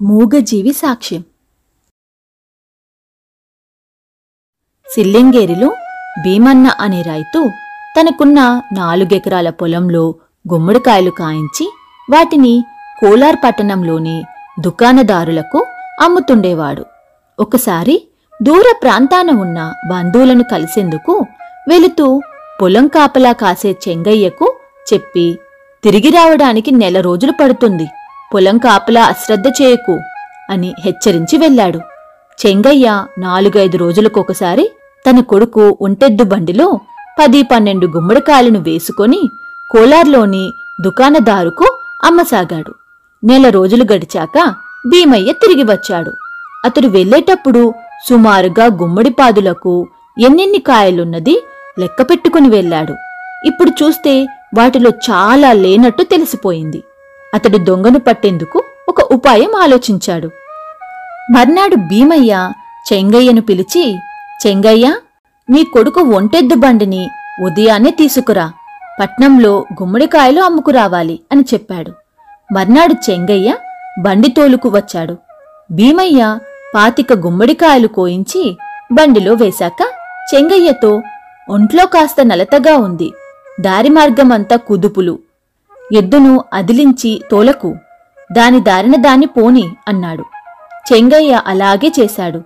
[0.00, 1.22] మూగజీవి సాక్ష్యం.
[4.94, 5.68] సిల్లింగేరిలో
[6.24, 7.50] భీమన్న అనే రైతు
[7.96, 10.14] తనకున్న నాలుగెకరాల పొలంలో
[10.52, 11.66] గుమ్మడికాయలు కాయించి
[12.10, 12.64] వాటిని
[13.00, 14.22] కోలార్ పట్టణంలోని
[14.60, 15.66] దుకాణదారులకు
[16.00, 16.84] అమ్ముతుండేవాడు.
[17.38, 18.08] ఒకసారి
[18.42, 21.26] దూర ప్రాంతాన ఉన్న బంధువులను కలిసేందుకు
[21.68, 22.20] వెళుతూ
[22.62, 24.56] పొలం కాపలా కాసే చెంగయ్యకు
[24.92, 25.38] చెప్పి
[25.84, 27.86] తిరిగి రావడానికి నెల రోజులు పడుతుంది.
[28.34, 29.98] పొలం కాపలా అశ్రద్ధ చేయకు
[30.50, 31.80] అని హెచ్చరించి వెళ్ళాడు.
[32.38, 34.70] చెంగయ్య నాలుగైదు రోజులకొకసారి
[35.10, 36.80] తన కొడుకు ఒంటెద్దు బండిలో
[37.20, 39.20] పది పన్నెండు గుమ్మడికాయలను వేసుకొని
[39.70, 41.66] కోలార్లోని దుకాణదారుకు
[42.04, 42.74] అమ్మసాగాడు.
[43.24, 44.54] నెల రోజులు గడిచాక
[44.86, 46.12] భీమయ్య తిరిగి వచ్చాడు.
[46.64, 47.74] అతడు వెళ్ళేటప్పుడు
[48.08, 49.86] సుమారుగా గుమ్మడిపాదులకు
[50.20, 51.42] ఎన్నెన్ని కాయలున్నది
[51.78, 52.94] లెక్క పెట్టుకుని వెళ్ళాడు.
[53.46, 56.82] ఇప్పుడు చూస్తే వాటిలో చాలా లేనట్టు తెలిసిపోయింది.
[57.34, 60.30] అతడు దొంగను పట్టేందుకు ఒక ఉపాయం ఆలోచించాడు.
[61.30, 62.50] మర్నాడు భీమయ్య
[62.92, 63.96] చెంగయ్యను పిలిచి
[64.46, 64.94] చెంగయ్య
[65.50, 67.08] నీ కొడుకు ఒంటెద్దు బండిని
[67.42, 68.52] ఉదయాన్నే తీసుకురా.
[69.00, 71.92] పట్నంలో గుమ్మడికాయలు అమ్ముకురావాలి అని చెప్పాడు.
[72.52, 73.54] మర్నాడు చెంగయ్య
[74.00, 75.16] బండి తోలుకు వచ్చాడు.
[75.70, 76.38] భీమయ్య
[76.74, 78.58] పాతిక గుమ్మడికాయలు కోయించి
[78.92, 79.84] బండిలో వేశాక
[80.34, 81.02] చెంగయ్యతో
[81.50, 83.12] ఒంట్లో కాస్త నలతగా ఉంది.
[83.60, 85.18] దారి మార్గమంతా కుదుపులు.
[85.92, 87.74] ఎద్దును అదిలించి తోలకు
[88.32, 90.24] దాని దారిన దాన్ని పోని అన్నాడు.
[90.92, 92.42] చెంగయ్య అలాగే చేశాడు.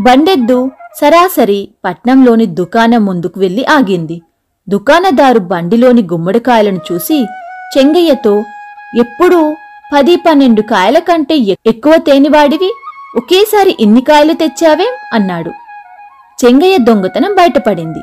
[0.00, 4.22] బండెద్దు సరాసరి పట్నంలోని దుకాణం ముందుకు వెళ్ళి ఆగింది.
[4.68, 7.24] దుకాణదారు బండిలోని గుమ్మడికాయలను చూసి
[7.78, 8.44] చెంగయ్యతో
[8.98, 9.54] ఎప్పుడూ
[9.94, 12.70] పది పన్నెండు కాయల కంటే ఎక్కువ తేనివాడివి?
[13.16, 14.92] ఒకేసారి ఇన్ని కాయలు తెచ్చావేం?
[15.12, 15.50] అన్నాడు.
[16.44, 18.00] చెంగయ్య దొంగతనం బయటపడింది.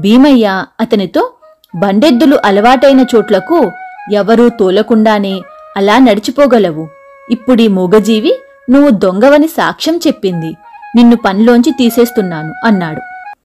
[0.00, 1.32] భీమయ్య అతనితో
[1.76, 3.70] బండెద్దులు అలవాటైన చోట్లకు
[4.12, 5.42] ఎవరూ తోలకుండానే
[5.76, 6.88] అలా నడిచిపోగలవు.
[7.30, 8.32] ఇప్పుడీ మూగజీవి
[8.70, 10.56] నువ్వు దొంగవని సాక్ష్యం చెప్పింది.
[10.96, 13.00] నిన్ను పనిలోంచి తీసేస్తున్నాను అన్నాడు.